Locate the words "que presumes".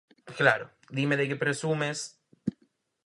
1.29-1.97